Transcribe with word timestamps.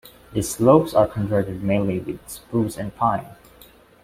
The 0.33 0.41
slopes 0.41 0.95
are 0.95 1.07
covered 1.07 1.61
mainly 1.61 1.99
with 1.99 2.27
spruce 2.27 2.75
and 2.75 2.91
pine. 2.95 3.35